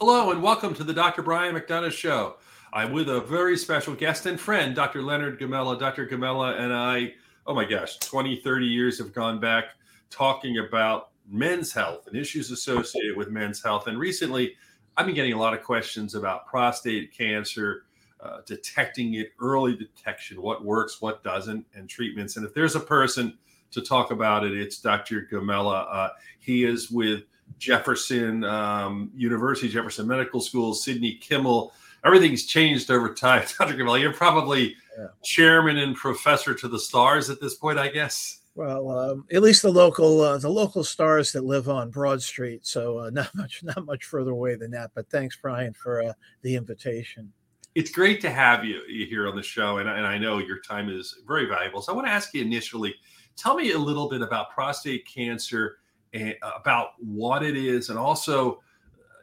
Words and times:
Hello, 0.00 0.32
and 0.32 0.42
welcome 0.42 0.74
to 0.74 0.82
the 0.82 0.92
Dr. 0.92 1.22
Brian 1.22 1.54
McDonough 1.54 1.92
Show. 1.92 2.34
I'm 2.72 2.92
with 2.92 3.08
a 3.08 3.20
very 3.20 3.56
special 3.56 3.94
guest 3.94 4.26
and 4.26 4.40
friend, 4.40 4.74
Dr. 4.74 5.02
Leonard 5.02 5.38
Gomella. 5.38 5.78
Dr. 5.78 6.04
Gomella 6.04 6.58
and 6.58 6.72
I, 6.72 7.14
oh 7.46 7.54
my 7.54 7.64
gosh, 7.64 7.98
20, 7.98 8.40
30 8.40 8.66
years 8.66 8.98
have 8.98 9.12
gone 9.12 9.38
back 9.38 9.66
talking 10.10 10.58
about 10.58 11.10
men's 11.30 11.72
health 11.72 12.08
and 12.08 12.16
issues 12.16 12.50
associated 12.50 13.16
with 13.16 13.30
men's 13.30 13.62
health. 13.62 13.86
And 13.86 13.96
recently, 13.96 14.56
I've 14.96 15.06
been 15.06 15.14
getting 15.14 15.32
a 15.32 15.38
lot 15.38 15.54
of 15.54 15.62
questions 15.62 16.16
about 16.16 16.48
prostate 16.48 17.16
cancer, 17.16 17.84
uh, 18.20 18.38
detecting 18.46 19.14
it, 19.14 19.28
early 19.38 19.76
detection, 19.76 20.42
what 20.42 20.64
works, 20.64 21.00
what 21.00 21.22
doesn't, 21.22 21.64
and 21.72 21.88
treatments. 21.88 22.36
And 22.36 22.44
if 22.44 22.52
there's 22.52 22.74
a 22.74 22.80
person 22.80 23.38
to 23.70 23.80
talk 23.80 24.10
about 24.10 24.44
it, 24.44 24.58
it's 24.58 24.80
Dr. 24.80 25.28
Gomella. 25.30 25.86
Uh, 25.88 26.08
he 26.40 26.64
is 26.64 26.90
with 26.90 27.22
Jefferson 27.58 28.44
um, 28.44 29.10
University, 29.14 29.68
Jefferson 29.68 30.06
Medical 30.06 30.40
School, 30.40 30.74
Sidney 30.74 31.14
Kimmel. 31.14 31.72
Everything's 32.04 32.46
changed 32.46 32.90
over 32.90 33.14
time. 33.14 33.44
Dr. 33.58 33.76
Kimmel, 33.76 33.98
you're 33.98 34.12
probably 34.12 34.76
yeah. 34.98 35.06
chairman 35.22 35.78
and 35.78 35.96
professor 35.96 36.54
to 36.54 36.68
the 36.68 36.78
stars 36.78 37.30
at 37.30 37.40
this 37.40 37.54
point, 37.54 37.78
I 37.78 37.88
guess. 37.88 38.40
Well, 38.54 38.90
um, 38.90 39.24
at 39.32 39.42
least 39.42 39.62
the 39.62 39.72
local 39.72 40.20
uh, 40.20 40.38
the 40.38 40.48
local 40.48 40.84
stars 40.84 41.32
that 41.32 41.44
live 41.44 41.68
on 41.68 41.90
Broad 41.90 42.22
Street, 42.22 42.64
so 42.64 42.98
uh, 42.98 43.10
not 43.12 43.34
much 43.34 43.64
not 43.64 43.84
much 43.84 44.04
further 44.04 44.30
away 44.30 44.54
than 44.54 44.70
that. 44.72 44.92
But 44.94 45.08
thanks, 45.10 45.36
Brian, 45.40 45.72
for 45.72 46.02
uh, 46.02 46.12
the 46.42 46.54
invitation. 46.54 47.32
It's 47.74 47.90
great 47.90 48.20
to 48.20 48.30
have 48.30 48.64
you 48.64 48.82
here 48.86 49.26
on 49.26 49.34
the 49.34 49.42
show, 49.42 49.78
and, 49.78 49.88
and 49.88 50.06
I 50.06 50.16
know 50.16 50.38
your 50.38 50.60
time 50.60 50.88
is 50.88 51.22
very 51.26 51.46
valuable. 51.46 51.82
So 51.82 51.92
I 51.92 51.96
want 51.96 52.06
to 52.06 52.12
ask 52.12 52.32
you 52.32 52.40
initially, 52.40 52.94
tell 53.34 53.56
me 53.56 53.72
a 53.72 53.78
little 53.78 54.08
bit 54.08 54.22
about 54.22 54.50
prostate 54.50 55.04
cancer 55.12 55.78
and 56.14 56.34
about 56.56 56.90
what 56.98 57.42
it 57.42 57.56
is, 57.56 57.90
and 57.90 57.98
also 57.98 58.60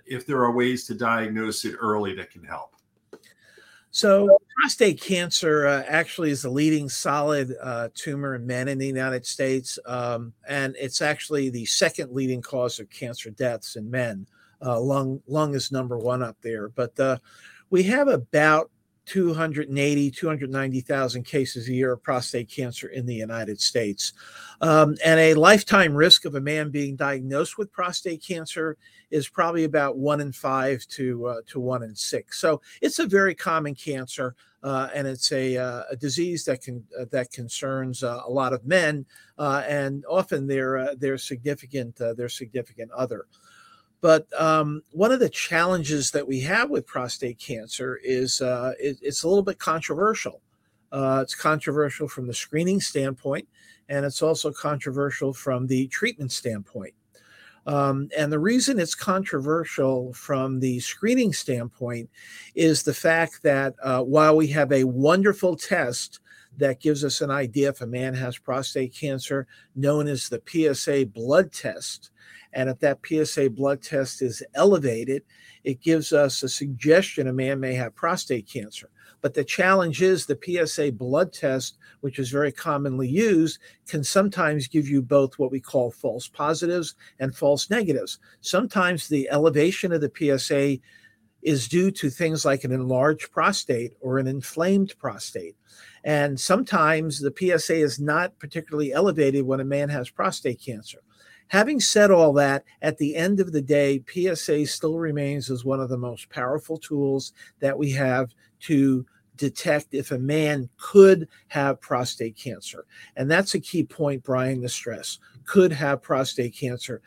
if 0.05 0.27
there 0.27 0.43
are 0.43 0.51
ways 0.51 0.85
to 0.85 0.93
diagnose 0.93 1.63
it 1.65 1.75
early 1.79 2.13
that 2.15 2.29
can 2.29 2.43
help. 2.43 2.75
So, 3.93 4.37
prostate 4.57 5.01
cancer 5.01 5.67
uh, 5.67 5.83
actually 5.87 6.31
is 6.31 6.43
the 6.43 6.49
leading 6.49 6.87
solid 6.87 7.55
uh, 7.61 7.89
tumor 7.93 8.35
in 8.35 8.45
men 8.45 8.67
in 8.67 8.77
the 8.77 8.87
United 8.87 9.25
States, 9.25 9.77
um, 9.85 10.33
and 10.47 10.75
it's 10.79 11.01
actually 11.01 11.49
the 11.49 11.65
second 11.65 12.13
leading 12.13 12.41
cause 12.41 12.79
of 12.79 12.89
cancer 12.89 13.31
deaths 13.31 13.75
in 13.75 13.89
men. 13.91 14.27
Uh, 14.63 14.79
lung 14.79 15.21
lung 15.27 15.55
is 15.55 15.71
number 15.71 15.97
one 15.97 16.21
up 16.21 16.37
there, 16.41 16.69
but 16.69 16.97
uh, 16.99 17.17
we 17.69 17.83
have 17.83 18.07
about 18.07 18.69
280, 19.05 20.11
290,000 20.11 21.23
cases 21.23 21.67
a 21.67 21.73
year 21.73 21.93
of 21.93 22.03
prostate 22.03 22.49
cancer 22.49 22.87
in 22.87 23.05
the 23.05 23.15
United 23.15 23.59
States. 23.59 24.13
Um, 24.61 24.95
and 25.03 25.19
a 25.19 25.33
lifetime 25.33 25.93
risk 25.93 26.25
of 26.25 26.35
a 26.35 26.41
man 26.41 26.69
being 26.69 26.95
diagnosed 26.95 27.57
with 27.57 27.71
prostate 27.71 28.23
cancer 28.23 28.77
is 29.09 29.27
probably 29.27 29.63
about 29.63 29.97
one 29.97 30.21
in 30.21 30.31
five 30.31 30.85
to, 30.87 31.25
uh, 31.25 31.41
to 31.47 31.59
one 31.59 31.83
in 31.83 31.95
six. 31.95 32.39
So 32.39 32.61
it's 32.81 32.99
a 32.99 33.07
very 33.07 33.35
common 33.35 33.75
cancer. 33.75 34.35
Uh, 34.63 34.89
and 34.93 35.07
it's 35.07 35.31
a, 35.31 35.57
uh, 35.57 35.83
a, 35.89 35.95
disease 35.95 36.45
that 36.45 36.61
can 36.61 36.83
uh, 36.99 37.05
that 37.11 37.31
concerns 37.31 38.03
uh, 38.03 38.21
a 38.27 38.29
lot 38.29 38.53
of 38.53 38.63
men, 38.63 39.03
uh, 39.39 39.63
and 39.67 40.05
often 40.07 40.45
their 40.45 40.93
their 40.97 41.17
significant 41.17 41.95
their 41.95 42.29
significant 42.29 42.91
other. 42.91 43.25
But 44.01 44.27
um, 44.39 44.81
one 44.91 45.11
of 45.11 45.19
the 45.19 45.29
challenges 45.29 46.11
that 46.11 46.27
we 46.27 46.39
have 46.41 46.69
with 46.69 46.87
prostate 46.87 47.37
cancer 47.37 47.99
is 48.03 48.41
uh, 48.41 48.73
it, 48.79 48.97
it's 49.01 49.23
a 49.23 49.27
little 49.27 49.43
bit 49.43 49.59
controversial. 49.59 50.41
Uh, 50.91 51.19
it's 51.21 51.35
controversial 51.35 52.07
from 52.07 52.27
the 52.27 52.33
screening 52.33 52.81
standpoint, 52.81 53.47
and 53.89 54.03
it's 54.03 54.21
also 54.21 54.51
controversial 54.51 55.33
from 55.33 55.67
the 55.67 55.87
treatment 55.87 56.31
standpoint. 56.31 56.93
Um, 57.67 58.09
and 58.17 58.31
the 58.31 58.39
reason 58.39 58.79
it's 58.79 58.95
controversial 58.95 60.13
from 60.13 60.59
the 60.59 60.79
screening 60.79 61.31
standpoint 61.31 62.09
is 62.55 62.81
the 62.81 62.93
fact 62.93 63.43
that 63.43 63.75
uh, 63.83 64.01
while 64.01 64.35
we 64.35 64.47
have 64.47 64.71
a 64.71 64.83
wonderful 64.83 65.55
test 65.55 66.19
that 66.57 66.81
gives 66.81 67.05
us 67.05 67.21
an 67.21 67.29
idea 67.29 67.69
if 67.69 67.81
a 67.81 67.87
man 67.87 68.13
has 68.15 68.37
prostate 68.37 68.93
cancer, 68.93 69.47
known 69.75 70.07
as 70.07 70.27
the 70.27 70.41
PSA 70.45 71.05
blood 71.05 71.51
test, 71.51 72.11
and 72.53 72.69
if 72.69 72.79
that 72.79 72.99
PSA 73.05 73.51
blood 73.51 73.81
test 73.81 74.21
is 74.21 74.43
elevated, 74.55 75.23
it 75.63 75.81
gives 75.81 76.11
us 76.11 76.43
a 76.43 76.49
suggestion 76.49 77.27
a 77.27 77.33
man 77.33 77.59
may 77.59 77.73
have 77.73 77.95
prostate 77.95 78.47
cancer. 78.47 78.89
But 79.21 79.35
the 79.35 79.43
challenge 79.43 80.01
is 80.01 80.25
the 80.25 80.39
PSA 80.41 80.93
blood 80.93 81.31
test, 81.31 81.77
which 82.01 82.17
is 82.17 82.31
very 82.31 82.51
commonly 82.51 83.07
used, 83.07 83.59
can 83.87 84.03
sometimes 84.03 84.67
give 84.67 84.87
you 84.87 85.01
both 85.01 85.37
what 85.37 85.51
we 85.51 85.59
call 85.59 85.91
false 85.91 86.27
positives 86.27 86.95
and 87.19 87.35
false 87.35 87.69
negatives. 87.69 88.19
Sometimes 88.41 89.07
the 89.07 89.29
elevation 89.29 89.91
of 89.91 90.01
the 90.01 90.11
PSA 90.15 90.79
is 91.43 91.67
due 91.67 91.91
to 91.91 92.09
things 92.09 92.45
like 92.45 92.63
an 92.63 92.71
enlarged 92.71 93.31
prostate 93.31 93.93
or 93.99 94.17
an 94.17 94.27
inflamed 94.27 94.95
prostate. 94.97 95.55
And 96.03 96.39
sometimes 96.39 97.19
the 97.19 97.33
PSA 97.35 97.75
is 97.75 97.99
not 97.99 98.37
particularly 98.39 98.91
elevated 98.91 99.45
when 99.45 99.59
a 99.59 99.65
man 99.65 99.89
has 99.89 100.09
prostate 100.09 100.61
cancer. 100.61 100.99
Having 101.51 101.81
said 101.81 102.11
all 102.11 102.31
that, 102.31 102.63
at 102.81 102.97
the 102.97 103.13
end 103.13 103.41
of 103.41 103.51
the 103.51 103.61
day, 103.61 104.01
PSA 104.09 104.65
still 104.67 104.97
remains 104.97 105.51
as 105.51 105.65
one 105.65 105.81
of 105.81 105.89
the 105.89 105.97
most 105.97 106.29
powerful 106.29 106.77
tools 106.77 107.33
that 107.59 107.77
we 107.77 107.91
have 107.91 108.33
to 108.61 109.05
detect 109.35 109.93
if 109.93 110.11
a 110.11 110.17
man 110.17 110.69
could 110.77 111.27
have 111.49 111.81
prostate 111.81 112.37
cancer. 112.37 112.85
And 113.17 113.29
that's 113.29 113.53
a 113.53 113.59
key 113.59 113.83
point, 113.83 114.23
Brian, 114.23 114.61
to 114.61 114.69
stress 114.69 115.19
could 115.43 115.73
have 115.73 116.01
prostate 116.01 116.55
cancer. 116.55 117.01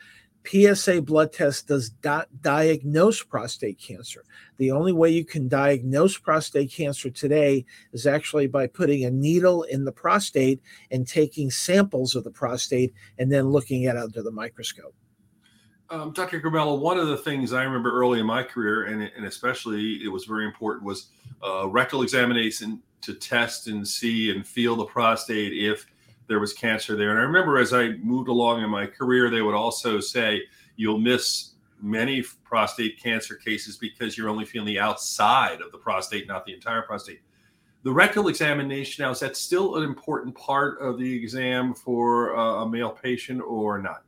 PSA 0.47 1.01
blood 1.01 1.33
test 1.33 1.67
does 1.67 1.91
not 2.03 2.27
diagnose 2.41 3.23
prostate 3.23 3.79
cancer. 3.79 4.23
The 4.57 4.71
only 4.71 4.93
way 4.93 5.09
you 5.09 5.25
can 5.25 5.47
diagnose 5.47 6.17
prostate 6.17 6.71
cancer 6.71 7.09
today 7.09 7.65
is 7.93 8.07
actually 8.07 8.47
by 8.47 8.67
putting 8.67 9.05
a 9.05 9.11
needle 9.11 9.63
in 9.63 9.85
the 9.85 9.91
prostate 9.91 10.61
and 10.91 11.07
taking 11.07 11.51
samples 11.51 12.15
of 12.15 12.23
the 12.23 12.31
prostate 12.31 12.93
and 13.17 13.31
then 13.31 13.49
looking 13.49 13.85
at 13.85 13.95
it 13.95 14.01
under 14.01 14.21
the 14.21 14.31
microscope. 14.31 14.95
Um, 15.89 16.11
Dr. 16.13 16.41
Gomella, 16.41 16.79
one 16.79 16.97
of 16.97 17.07
the 17.07 17.17
things 17.17 17.53
I 17.53 17.63
remember 17.63 17.91
early 17.91 18.19
in 18.19 18.25
my 18.25 18.41
career, 18.41 18.85
and, 18.85 19.03
and 19.03 19.25
especially 19.25 20.03
it 20.03 20.07
was 20.07 20.25
very 20.25 20.45
important, 20.45 20.83
was 20.83 21.09
uh, 21.45 21.67
rectal 21.67 22.01
examination 22.01 22.81
to 23.01 23.13
test 23.13 23.67
and 23.67 23.87
see 23.87 24.31
and 24.31 24.45
feel 24.45 24.75
the 24.75 24.85
prostate 24.85 25.53
if 25.53 25.85
there 26.27 26.39
was 26.39 26.53
cancer 26.53 26.95
there. 26.95 27.11
And 27.11 27.19
I 27.19 27.23
remember 27.23 27.57
as 27.57 27.73
I 27.73 27.89
moved 27.97 28.29
along 28.29 28.63
in 28.63 28.69
my 28.69 28.85
career, 28.85 29.29
they 29.29 29.41
would 29.41 29.55
also 29.55 29.99
say 29.99 30.41
you'll 30.75 30.97
miss 30.97 31.51
many 31.81 32.23
prostate 32.43 33.01
cancer 33.01 33.35
cases 33.35 33.77
because 33.77 34.17
you're 34.17 34.29
only 34.29 34.45
feeling 34.45 34.67
the 34.67 34.79
outside 34.79 35.61
of 35.61 35.71
the 35.71 35.77
prostate, 35.77 36.27
not 36.27 36.45
the 36.45 36.53
entire 36.53 36.81
prostate. 36.81 37.21
The 37.83 37.91
rectal 37.91 38.29
examination 38.29 39.03
now 39.03 39.11
is 39.11 39.19
that 39.19 39.37
still 39.37 39.75
an 39.75 39.83
important 39.83 40.35
part 40.35 40.79
of 40.81 40.97
the 40.97 41.15
exam 41.15 41.75
for 41.75 42.31
a 42.31 42.67
male 42.67 42.89
patient 42.89 43.41
or 43.45 43.79
not? 43.79 44.01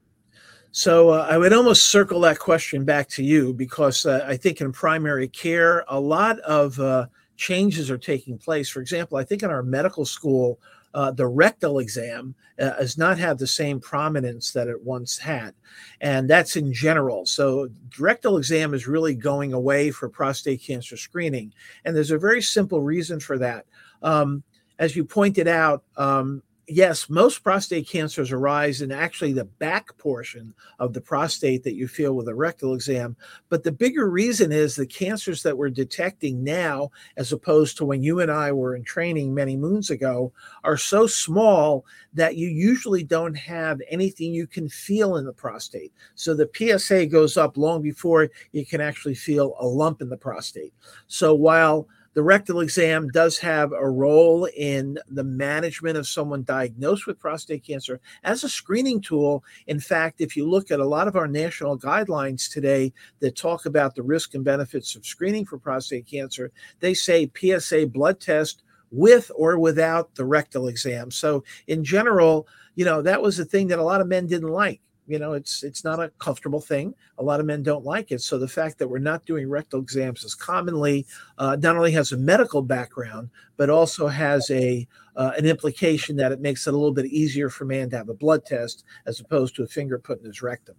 So 0.72 1.10
uh, 1.10 1.28
I 1.30 1.38
would 1.38 1.54
almost 1.54 1.88
circle 1.88 2.20
that 2.22 2.40
question 2.40 2.86
back 2.86 3.08
to 3.10 3.24
you 3.24 3.54
because 3.54 4.06
uh, 4.06 4.26
I 4.28 4.38
think 4.38 4.62
in 4.62 4.72
primary 4.72 5.28
care, 5.28 5.86
a 5.88 6.00
lot 6.00 6.40
of 6.40 6.80
uh, 6.80 7.08
changes 7.36 7.90
are 7.90 7.98
taking 7.98 8.38
place. 8.38 8.70
For 8.70 8.82
example, 8.82 9.18
I 9.18 9.24
think 9.24 9.44
in 9.44 9.50
our 9.50 9.64
medical 9.64 10.06
school, 10.06 10.60
uh, 10.98 11.12
the 11.12 11.28
rectal 11.28 11.78
exam 11.78 12.34
uh, 12.60 12.72
does 12.72 12.98
not 12.98 13.20
have 13.20 13.38
the 13.38 13.46
same 13.46 13.80
prominence 13.80 14.52
that 14.52 14.68
it 14.68 14.82
once 14.82 15.20
had. 15.20 15.54
And 16.02 16.28
that's 16.28 16.56
in 16.56 16.74
general. 16.74 17.28
So, 17.28 17.70
rectal 18.00 18.36
exam 18.36 18.74
is 18.74 18.88
really 18.88 19.14
going 19.14 19.54
away 19.54 19.92
for 19.92 20.10
prostate 20.10 20.64
cancer 20.64 20.98
screening. 20.98 21.54
And 21.86 21.96
there's 21.96 22.10
a 22.10 22.18
very 22.18 22.42
simple 22.42 22.82
reason 22.82 23.20
for 23.20 23.38
that. 23.38 23.68
Um, 24.02 24.42
as 24.80 24.96
you 24.96 25.06
pointed 25.06 25.48
out, 25.48 25.84
um, 25.98 26.42
yes, 26.68 27.10
most 27.10 27.44
prostate 27.44 27.88
cancers 27.88 28.32
arise 28.32 28.82
in 28.82 28.92
actually 28.92 29.34
the 29.34 29.46
back 29.46 29.98
portion 29.98 30.54
of 30.80 30.94
the 30.94 31.02
prostate 31.02 31.64
that 31.64 31.76
you 31.76 31.88
feel 31.88 32.14
with 32.14 32.28
a 32.28 32.36
rectal 32.36 32.74
exam. 32.74 33.16
But 33.50 33.64
the 33.64 33.72
bigger 33.72 34.10
reason 34.10 34.52
is 34.52 34.76
the 34.76 34.86
cancers 34.86 35.44
that 35.44 35.58
we're 35.58 35.70
detecting 35.70 36.44
now, 36.44 36.92
as 37.16 37.32
opposed 37.32 37.78
to 37.78 37.86
when 37.86 38.04
you 38.04 38.20
and 38.20 38.32
I 38.32 38.52
were 38.52 38.76
in 38.76 38.84
training 38.84 39.34
many 39.34 39.56
moons 39.56 39.90
ago, 39.90 40.34
are 40.64 40.78
so 40.78 41.08
small 41.08 41.86
that 42.14 42.36
you 42.36 42.48
usually 42.48 43.04
don't 43.04 43.36
have 43.36 43.80
anything 43.90 44.34
you 44.34 44.48
can 44.48 44.68
feel 44.68 45.18
in 45.18 45.26
the 45.26 45.34
prostate. 45.34 45.94
So 46.16 46.34
the 46.34 46.50
PSA 46.54 47.06
goes 47.08 47.38
up 47.38 47.58
long 47.58 47.82
before 47.82 48.30
you 48.52 48.66
can 48.66 48.82
actually 48.82 49.16
feel 49.16 49.56
a 49.60 49.66
lump 49.66 50.02
in 50.02 50.10
the 50.10 50.18
prostate. 50.18 50.74
So 51.08 51.34
while 51.34 51.88
the 52.18 52.24
rectal 52.24 52.62
exam 52.62 53.10
does 53.10 53.38
have 53.38 53.72
a 53.74 53.88
role 53.88 54.46
in 54.58 54.98
the 55.08 55.24
management 55.24 55.96
of 55.96 56.08
someone 56.08 56.42
diagnosed 56.42 57.06
with 57.06 57.20
prostate 57.20 57.64
cancer 57.64 58.02
as 58.24 58.44
a 58.44 58.50
screening 58.50 59.00
tool. 59.00 59.44
In 59.68 59.80
fact, 59.80 60.20
if 60.20 60.36
you 60.36 60.50
look 60.50 60.72
at 60.72 60.80
a 60.80 60.86
lot 60.86 61.08
of 61.08 61.16
our 61.16 61.28
national 61.28 61.78
guidelines 61.78 62.52
today 62.52 62.92
that 63.20 63.36
talk 63.36 63.68
about 63.68 63.94
the 63.94 64.02
risk 64.02 64.34
and 64.34 64.44
benefits 64.44 64.96
of 64.96 65.06
screening 65.06 65.46
for 65.46 65.60
prostate 65.60 66.08
cancer, 66.08 66.52
they 66.80 66.96
say 66.96 67.30
PSA 67.38 67.86
blood 67.86 68.20
test 68.20 68.64
with 68.90 69.30
or 69.36 69.60
without 69.60 70.16
the 70.16 70.26
rectal 70.26 70.70
exam. 70.70 71.12
So, 71.12 71.44
in 71.68 71.84
general, 71.84 72.48
you 72.74 72.84
know, 72.84 73.04
that 73.04 73.22
was 73.22 73.38
the 73.38 73.46
thing 73.46 73.68
that 73.68 73.78
a 73.78 73.84
lot 73.84 74.02
of 74.02 74.08
men 74.08 74.26
didn't 74.26 74.50
like 74.50 74.82
you 75.08 75.20
know, 75.20 75.34
it's 75.34 75.64
it's 75.64 75.84
not 75.84 76.02
a 76.02 76.10
comfortable 76.20 76.60
thing. 76.60 76.94
A 77.18 77.24
lot 77.24 77.40
of 77.40 77.46
men 77.46 77.64
don't 77.64 77.86
like 77.86 78.12
it. 78.12 78.22
So 78.22 78.38
the 78.38 78.48
fact 78.48 78.78
that 78.78 78.88
we're 78.88 79.00
not 79.00 79.26
doing 79.26 79.50
rectal 79.50 79.80
exams 79.80 80.26
as 80.26 80.36
commonly 80.36 81.06
uh, 81.38 81.56
not 81.60 81.78
only 81.78 81.92
has 81.94 82.12
a 82.12 82.18
medical 82.18 82.62
background, 82.62 83.30
but 83.56 83.70
also 83.70 84.08
has 84.08 84.50
a 84.52 84.88
uh, 85.16 85.32
an 85.38 85.46
implication 85.46 86.16
that 86.18 86.32
it 86.32 86.42
makes 86.42 86.68
it 86.68 86.74
a 86.74 86.78
little 86.78 86.94
bit 86.94 87.06
easier 87.06 87.50
for 87.50 87.66
man 87.66 87.90
to 87.90 87.98
have 87.98 88.10
a 88.10 88.14
blood 88.14 88.46
test 88.46 88.84
as 89.06 89.20
opposed 89.20 89.56
to 89.56 89.64
a 89.64 89.68
finger 89.68 89.98
put 89.98 90.20
in 90.20 90.26
his 90.26 90.42
rectum. 90.42 90.76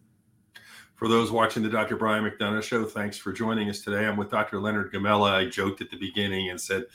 For 0.94 1.08
those 1.08 1.30
watching 1.30 1.62
the 1.62 1.69
Dr. 1.69 1.96
Brian 1.96 2.25
McDonough 2.25 2.62
show, 2.62 2.84
thanks 2.84 3.16
for 3.16 3.32
joining 3.32 3.70
us 3.70 3.80
today. 3.80 4.04
I'm 4.04 4.16
with 4.16 4.30
Dr. 4.30 4.60
Leonard 4.60 4.92
Gomella. 4.92 5.30
I 5.30 5.46
joked 5.46 5.80
at 5.80 5.90
the 5.90 5.96
beginning 5.96 6.50
and 6.50 6.60
said, 6.60 6.86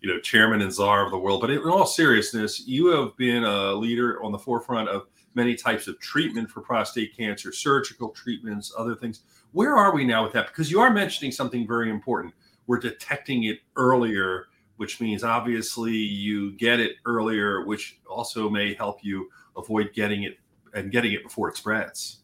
you 0.00 0.12
know, 0.12 0.18
chairman 0.18 0.62
and 0.62 0.72
czar 0.72 1.04
of 1.04 1.12
the 1.12 1.18
world. 1.18 1.40
But 1.40 1.50
in 1.50 1.60
all 1.60 1.86
seriousness, 1.86 2.66
you 2.66 2.86
have 2.88 3.16
been 3.16 3.44
a 3.44 3.72
leader 3.72 4.20
on 4.22 4.32
the 4.32 4.38
forefront 4.38 4.88
of 4.88 5.06
many 5.34 5.54
types 5.54 5.88
of 5.88 5.98
treatment 6.00 6.50
for 6.50 6.60
prostate 6.60 7.16
cancer, 7.16 7.52
surgical 7.52 8.10
treatments, 8.10 8.72
other 8.76 8.94
things. 8.94 9.22
Where 9.52 9.76
are 9.76 9.94
we 9.94 10.04
now 10.04 10.24
with 10.24 10.32
that? 10.32 10.48
Because 10.48 10.70
you 10.70 10.80
are 10.80 10.90
mentioning 10.90 11.32
something 11.32 11.66
very 11.66 11.90
important. 11.90 12.34
We're 12.66 12.78
detecting 12.78 13.44
it 13.44 13.60
earlier, 13.76 14.46
which 14.76 15.00
means 15.00 15.24
obviously 15.24 15.92
you 15.92 16.52
get 16.52 16.80
it 16.80 16.92
earlier, 17.04 17.64
which 17.64 18.00
also 18.08 18.48
may 18.48 18.74
help 18.74 19.00
you 19.02 19.28
avoid 19.56 19.92
getting 19.94 20.22
it 20.22 20.38
and 20.74 20.90
getting 20.90 21.12
it 21.12 21.22
before 21.22 21.48
it 21.48 21.56
spreads. 21.56 22.22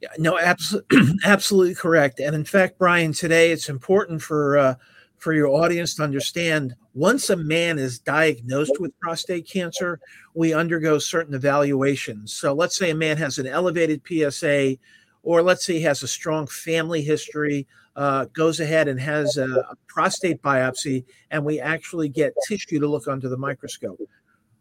Yeah, 0.00 0.08
No, 0.18 0.38
absolutely, 0.38 1.14
absolutely 1.24 1.74
correct. 1.74 2.20
And 2.20 2.34
in 2.34 2.44
fact, 2.44 2.78
Brian, 2.78 3.12
today 3.12 3.52
it's 3.52 3.68
important 3.68 4.22
for 4.22 4.58
uh, 4.58 4.74
for 5.18 5.32
your 5.32 5.48
audience 5.48 5.94
to 5.94 6.02
understand. 6.02 6.74
Once 6.94 7.30
a 7.30 7.36
man 7.36 7.78
is 7.78 7.98
diagnosed 7.98 8.78
with 8.78 8.98
prostate 9.00 9.48
cancer, 9.48 10.00
we 10.34 10.52
undergo 10.52 10.98
certain 10.98 11.34
evaluations. 11.34 12.32
So, 12.32 12.52
let's 12.52 12.76
say 12.76 12.90
a 12.90 12.94
man 12.94 13.16
has 13.16 13.38
an 13.38 13.46
elevated 13.46 14.02
PSA, 14.06 14.76
or 15.22 15.42
let's 15.42 15.64
say 15.64 15.74
he 15.74 15.82
has 15.82 16.02
a 16.02 16.08
strong 16.08 16.46
family 16.46 17.02
history. 17.02 17.66
Uh, 17.96 18.24
goes 18.32 18.58
ahead 18.58 18.88
and 18.88 18.98
has 18.98 19.36
a, 19.36 19.48
a 19.48 19.76
prostate 19.86 20.42
biopsy, 20.42 21.04
and 21.30 21.44
we 21.44 21.60
actually 21.60 22.08
get 22.08 22.34
tissue 22.48 22.80
to 22.80 22.88
look 22.88 23.06
under 23.06 23.28
the 23.28 23.36
microscope. 23.36 24.00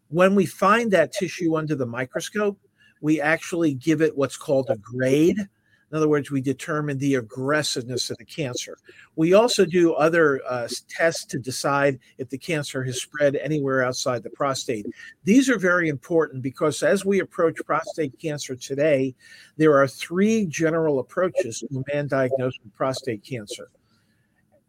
When 0.09 0.35
we 0.35 0.45
find 0.45 0.91
that 0.91 1.11
tissue 1.11 1.55
under 1.55 1.73
the 1.73 1.88
microscope, 1.88 2.59
we 3.01 3.19
actually 3.19 3.73
give 3.73 4.01
it 4.01 4.15
what's 4.15 4.38
called 4.38 4.69
a 4.69 4.77
grade. 4.77 5.50
In 5.94 5.98
other 5.98 6.10
words, 6.10 6.31
we 6.31 6.42
determine 6.42 6.98
the 6.98 7.16
aggressiveness 7.16 8.10
of 8.10 8.18
the 8.18 8.25
cancer. 8.25 8.80
We 9.16 9.36
also 9.36 9.63
do 9.63 9.94
other 9.94 10.42
uh, 10.50 10.68
tests 10.90 11.24
to 11.25 11.38
decide 11.38 12.00
if 12.18 12.30
the 12.30 12.38
cancer 12.40 12.84
has 12.84 13.00
spread 13.00 13.36
anywhere 13.36 13.84
outside 13.84 14.24
the 14.24 14.31
prostate. 14.31 14.88
These 15.24 15.51
are 15.51 15.60
very 15.60 15.90
important 15.90 16.42
because 16.42 16.81
as 16.81 17.06
we 17.06 17.19
approach 17.19 17.57
prostate 17.63 18.18
cancer 18.18 18.56
today, 18.56 19.13
there 19.57 19.78
are 19.78 19.88
three 19.88 20.48
general 20.48 20.98
approaches 20.98 21.60
to 21.60 21.68
a 21.78 21.94
man 21.96 22.07
diagnosed 22.07 22.57
with 22.63 22.74
prostate 22.74 23.24
cancer. 23.24 23.69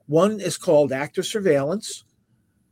One 0.05 0.41
is 0.41 0.59
called 0.59 0.93
active 0.93 1.25
surveillance, 1.25 2.05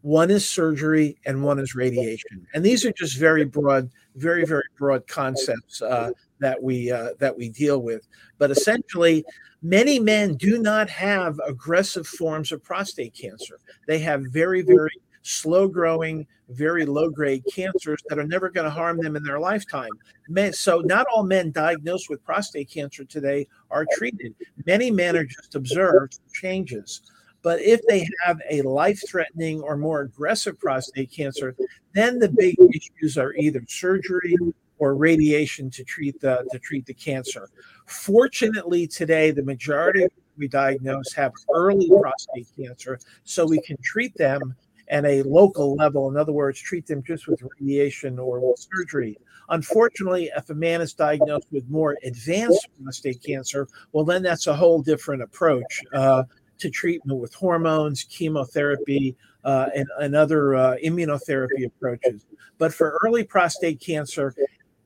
one 0.02 0.30
is 0.30 0.46
surgery, 0.46 1.16
and 1.24 1.42
one 1.42 1.58
is 1.58 1.74
radiation. 1.74 2.46
And 2.52 2.62
these 2.62 2.84
are 2.84 2.92
just 2.92 3.16
very 3.16 3.46
broad 3.46 3.88
very 4.16 4.44
very 4.44 4.64
broad 4.76 5.06
concepts 5.06 5.80
uh, 5.80 6.10
that 6.42 6.62
we 6.62 6.90
uh, 6.90 7.10
that 7.18 7.36
we 7.36 7.48
deal 7.48 7.80
with. 7.80 8.06
But 8.38 8.50
essentially 8.50 9.24
many 9.62 9.98
men 9.98 10.34
do 10.34 10.58
not 10.58 10.90
have 10.90 11.40
aggressive 11.46 12.06
forms 12.06 12.52
of 12.52 12.62
prostate 12.62 13.14
cancer. 13.14 13.58
They 13.86 13.98
have 14.00 14.22
very 14.30 14.62
very 14.62 14.92
slow 15.22 15.68
growing 15.68 16.26
very 16.52 16.84
low 16.84 17.10
grade 17.10 17.44
cancers 17.52 18.02
that 18.08 18.18
are 18.18 18.26
never 18.26 18.50
going 18.50 18.64
to 18.64 18.70
harm 18.70 18.98
them 18.98 19.16
in 19.16 19.22
their 19.22 19.40
lifetime. 19.40 19.90
Men, 20.28 20.52
so 20.52 20.80
not 20.80 21.06
all 21.12 21.22
men 21.22 21.50
diagnosed 21.50 22.08
with 22.08 22.24
prostate 22.24 22.70
cancer 22.70 23.04
today 23.04 23.46
are 23.70 23.86
treated. 23.92 24.34
Many 24.66 24.90
men 24.90 25.16
are 25.16 25.24
just 25.24 25.54
observed 25.54 26.20
changes. 26.32 27.02
But 27.42 27.60
if 27.60 27.80
they 27.88 28.06
have 28.24 28.38
a 28.50 28.62
life 28.62 29.00
threatening 29.08 29.60
or 29.62 29.76
more 29.76 30.02
aggressive 30.02 30.58
prostate 30.60 31.10
cancer, 31.10 31.56
then 31.92 32.18
the 32.18 32.28
big 32.28 32.56
issues 32.72 33.18
are 33.18 33.34
either 33.34 33.62
surgery 33.66 34.36
or 34.82 34.96
radiation 34.96 35.70
to 35.70 35.84
treat 35.84 36.20
the 36.20 36.44
to 36.50 36.58
treat 36.58 36.84
the 36.86 36.94
cancer. 36.94 37.48
Fortunately, 37.86 38.84
today 38.84 39.30
the 39.30 39.44
majority 39.44 40.08
we 40.36 40.48
diagnose 40.48 41.12
have 41.12 41.30
early 41.54 41.88
prostate 41.88 42.48
cancer, 42.56 42.98
so 43.22 43.46
we 43.46 43.60
can 43.60 43.76
treat 43.84 44.12
them 44.16 44.56
at 44.88 45.04
a 45.04 45.22
local 45.22 45.76
level. 45.76 46.10
In 46.10 46.16
other 46.16 46.32
words, 46.32 46.58
treat 46.58 46.84
them 46.84 47.00
just 47.06 47.28
with 47.28 47.40
radiation 47.60 48.18
or 48.18 48.40
with 48.40 48.66
surgery. 48.74 49.16
Unfortunately, 49.50 50.32
if 50.36 50.50
a 50.50 50.54
man 50.54 50.80
is 50.80 50.94
diagnosed 50.94 51.46
with 51.52 51.68
more 51.70 51.96
advanced 52.02 52.66
prostate 52.82 53.22
cancer, 53.22 53.68
well, 53.92 54.04
then 54.04 54.24
that's 54.24 54.48
a 54.48 54.54
whole 54.54 54.82
different 54.82 55.22
approach. 55.22 55.80
Uh, 55.94 56.24
to 56.62 56.70
treatment 56.70 57.18
with 57.18 57.34
hormones, 57.34 58.04
chemotherapy, 58.04 59.16
uh, 59.44 59.66
and, 59.74 59.88
and, 60.00 60.14
other 60.14 60.54
uh, 60.54 60.76
immunotherapy 60.84 61.66
approaches. 61.66 62.24
But 62.58 62.72
for 62.72 63.00
early 63.04 63.24
prostate 63.24 63.80
cancer, 63.80 64.32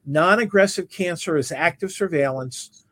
non 0.07 0.39
aggressive 0.39 0.89
cancer 0.89 1.37
is 1.37 1.53
active 1.53 1.93
surveillance. 1.93 2.85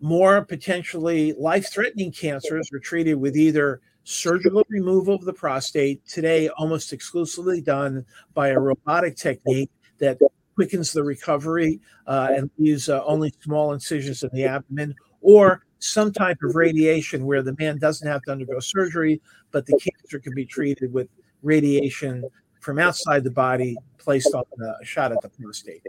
More 0.00 0.44
potentially 0.44 1.32
life 1.38 1.72
threatening 1.72 2.12
cancers 2.12 2.68
are 2.72 2.80
treated 2.80 3.14
with 3.14 3.36
either 3.36 3.80
surgical 4.02 4.66
removal 4.68 5.14
of 5.14 5.24
the 5.24 5.32
prostate, 5.32 6.06
today 6.06 6.48
almost 6.50 6.92
exclusively 6.92 7.62
done 7.62 8.04
by 8.34 8.48
a 8.48 8.58
robotic 8.58 9.16
technique 9.16 9.70
that 9.98 10.18
quickens 10.54 10.92
the 10.92 11.02
recovery 11.02 11.80
uh, 12.06 12.28
and 12.30 12.50
leaves 12.58 12.88
uh, 12.88 13.02
only 13.04 13.32
small 13.40 13.72
incisions 13.72 14.22
in 14.22 14.30
the 14.32 14.44
abdomen, 14.44 14.94
or 15.22 15.64
some 15.78 16.12
type 16.12 16.38
of 16.42 16.54
radiation 16.54 17.24
where 17.24 17.42
the 17.42 17.54
man 17.58 17.78
doesn't 17.78 18.06
have 18.06 18.22
to 18.22 18.32
undergo 18.32 18.60
surgery, 18.60 19.20
but 19.52 19.64
the 19.66 19.78
cancer 19.78 20.18
can 20.18 20.34
be 20.34 20.44
treated 20.44 20.92
with 20.92 21.08
radiation 21.42 22.24
from 22.60 22.78
outside 22.78 23.24
the 23.24 23.30
body 23.30 23.76
placed 23.98 24.34
on 24.34 24.44
a 24.60 24.84
shot 24.84 25.12
at 25.12 25.20
the 25.22 25.28
prostate. 25.28 25.82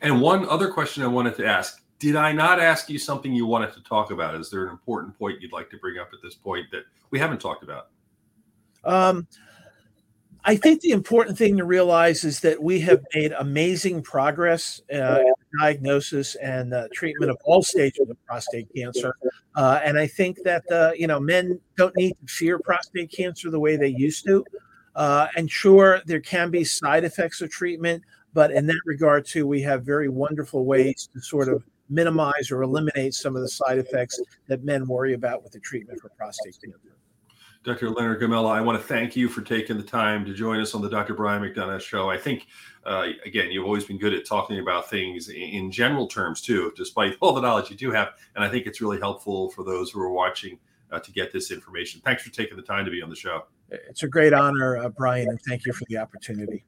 And 0.00 0.20
one 0.20 0.48
other 0.48 0.70
question 0.70 1.02
I 1.02 1.06
wanted 1.06 1.36
to 1.36 1.46
ask 1.46 1.82
Did 1.98 2.16
I 2.16 2.32
not 2.32 2.60
ask 2.60 2.88
you 2.88 2.98
something 2.98 3.32
you 3.32 3.46
wanted 3.46 3.72
to 3.74 3.82
talk 3.82 4.10
about? 4.10 4.34
Is 4.34 4.50
there 4.50 4.64
an 4.64 4.70
important 4.70 5.18
point 5.18 5.40
you'd 5.40 5.52
like 5.52 5.70
to 5.70 5.78
bring 5.78 5.98
up 5.98 6.08
at 6.12 6.20
this 6.22 6.34
point 6.34 6.66
that 6.72 6.84
we 7.10 7.18
haven't 7.18 7.40
talked 7.40 7.62
about? 7.62 7.88
Um, 8.84 9.26
I 10.44 10.56
think 10.56 10.80
the 10.80 10.92
important 10.92 11.36
thing 11.36 11.56
to 11.58 11.64
realize 11.64 12.24
is 12.24 12.40
that 12.40 12.62
we 12.62 12.80
have 12.80 13.04
made 13.14 13.32
amazing 13.32 14.02
progress 14.02 14.80
uh, 14.92 15.18
in 15.20 15.26
the 15.26 15.58
diagnosis 15.60 16.36
and 16.36 16.72
uh, 16.72 16.86
treatment 16.94 17.30
of 17.30 17.36
all 17.44 17.62
stages 17.62 18.08
of 18.08 18.16
prostate 18.24 18.68
cancer. 18.74 19.14
Uh, 19.56 19.80
and 19.84 19.98
I 19.98 20.06
think 20.06 20.38
that 20.44 20.62
you 20.96 21.06
know 21.06 21.18
men 21.20 21.60
don't 21.76 21.96
need 21.96 22.12
to 22.20 22.32
fear 22.32 22.58
prostate 22.58 23.10
cancer 23.10 23.50
the 23.50 23.60
way 23.60 23.76
they 23.76 23.88
used 23.88 24.24
to. 24.26 24.44
Uh, 24.94 25.28
and 25.36 25.48
sure, 25.48 26.02
there 26.06 26.20
can 26.20 26.50
be 26.50 26.64
side 26.64 27.04
effects 27.04 27.40
of 27.40 27.50
treatment, 27.50 28.02
but 28.38 28.52
in 28.52 28.66
that 28.66 28.80
regard 28.84 29.26
too, 29.26 29.48
we 29.48 29.60
have 29.62 29.82
very 29.82 30.08
wonderful 30.08 30.64
ways 30.64 31.08
to 31.12 31.20
sort 31.20 31.48
of 31.48 31.64
minimize 31.90 32.52
or 32.52 32.62
eliminate 32.62 33.12
some 33.12 33.34
of 33.34 33.42
the 33.42 33.48
side 33.48 33.78
effects 33.78 34.20
that 34.46 34.62
men 34.62 34.86
worry 34.86 35.14
about 35.14 35.42
with 35.42 35.50
the 35.50 35.58
treatment 35.58 36.00
for 36.00 36.08
prostate 36.10 36.56
cancer. 36.64 36.96
Dr. 37.64 37.90
Leonard 37.90 38.20
Gomella, 38.20 38.52
I 38.52 38.60
want 38.60 38.80
to 38.80 38.86
thank 38.86 39.16
you 39.16 39.28
for 39.28 39.40
taking 39.40 39.76
the 39.76 39.82
time 39.82 40.24
to 40.24 40.32
join 40.32 40.60
us 40.60 40.72
on 40.72 40.82
the 40.82 40.88
Dr. 40.88 41.14
Brian 41.14 41.42
McDonough 41.42 41.80
show. 41.80 42.08
I 42.08 42.16
think, 42.16 42.46
uh, 42.86 43.08
again, 43.26 43.50
you've 43.50 43.64
always 43.64 43.84
been 43.84 43.98
good 43.98 44.14
at 44.14 44.24
talking 44.24 44.60
about 44.60 44.88
things 44.88 45.30
in 45.30 45.72
general 45.72 46.06
terms, 46.06 46.40
too, 46.40 46.72
despite 46.76 47.16
all 47.20 47.32
the 47.32 47.40
knowledge 47.40 47.70
you 47.70 47.76
do 47.76 47.90
have. 47.90 48.10
And 48.36 48.44
I 48.44 48.48
think 48.48 48.66
it's 48.66 48.80
really 48.80 49.00
helpful 49.00 49.50
for 49.50 49.64
those 49.64 49.90
who 49.90 50.00
are 50.00 50.12
watching 50.12 50.60
uh, 50.92 51.00
to 51.00 51.10
get 51.10 51.32
this 51.32 51.50
information. 51.50 52.00
Thanks 52.04 52.22
for 52.22 52.30
taking 52.30 52.56
the 52.56 52.62
time 52.62 52.84
to 52.84 52.90
be 52.92 53.02
on 53.02 53.10
the 53.10 53.16
show. 53.16 53.46
It's 53.68 54.04
a 54.04 54.08
great 54.08 54.32
honor, 54.32 54.76
uh, 54.76 54.90
Brian, 54.90 55.26
and 55.26 55.42
thank 55.42 55.66
you 55.66 55.72
for 55.72 55.86
the 55.88 55.96
opportunity. 55.96 56.64